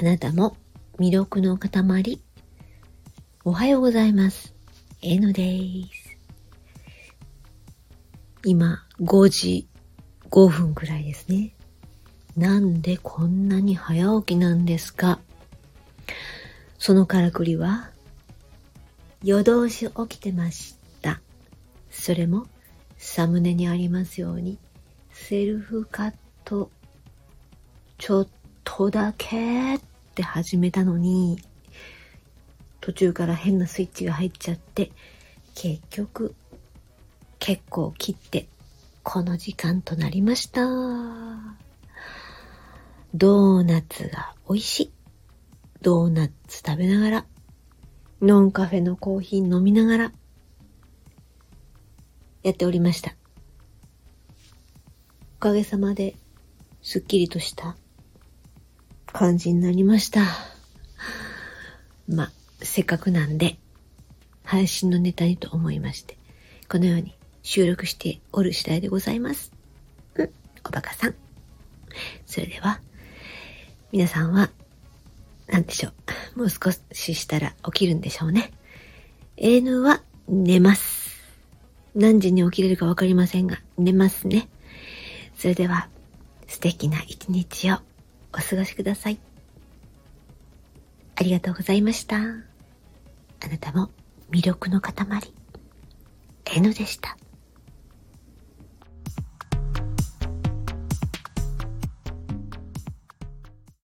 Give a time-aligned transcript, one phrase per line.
[0.00, 0.56] あなたも
[1.00, 2.20] 魅力の塊。
[3.44, 4.54] おはようございます。
[5.02, 5.58] N で
[5.92, 6.16] す。
[8.44, 9.68] 今、5時
[10.30, 11.52] 5分くらいですね。
[12.36, 15.18] なんでこんなに早起きなんですか
[16.78, 17.90] そのからくりは、
[19.24, 21.20] 夜通し起きてました。
[21.90, 22.46] それも、
[22.98, 24.58] サムネにありますように、
[25.10, 26.12] セルフカッ
[26.44, 26.70] ト、
[27.98, 28.28] ちょっ
[28.62, 29.87] とだけ
[30.18, 31.38] って始めたのに、
[32.80, 34.90] 途中から変なスイッチが入っちゃって、
[35.54, 36.34] 結局、
[37.38, 38.48] 結構切って、
[39.04, 40.62] この時間となりました。
[43.14, 44.92] ドーナツが美味しい。
[45.82, 47.26] ドーナツ食べながら、
[48.20, 50.12] ノンカフェのコーヒー飲みながら、
[52.42, 53.14] やっておりました。
[55.36, 56.16] おかげさまで、
[56.82, 57.76] すっきりとした
[59.12, 60.22] 感じになりました。
[62.08, 63.58] まあ、せっかくなんで、
[64.44, 66.16] 配信のネタにと思いまして、
[66.68, 69.52] このように収録しておる次第でございます。
[70.14, 70.30] うん、
[70.64, 71.14] おバカさん。
[72.26, 72.80] それでは、
[73.92, 74.50] 皆さんは、
[75.46, 75.90] なんでしょ
[76.34, 76.40] う。
[76.40, 78.52] もう少ししたら起きるんでしょうね。
[79.36, 81.08] AN は寝ます。
[81.94, 84.48] 何時に起きれるかわかりませんが、寝ますね。
[85.36, 85.88] それでは、
[86.46, 87.78] 素敵な一日を
[88.32, 89.18] お過ごしください。
[91.16, 92.16] ありがとうございました。
[92.16, 93.90] あなたも
[94.30, 94.94] 魅力の塊、
[96.54, 97.17] N でした。